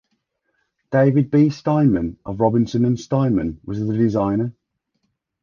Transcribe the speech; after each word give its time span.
David 0.91 1.29
B. 1.29 1.51
Steinman, 1.51 2.17
of 2.25 2.39
Robinson 2.39 2.85
and 2.85 2.99
Steinman, 2.99 3.59
was 3.65 3.79
the 3.85 3.93
designer. 3.95 4.51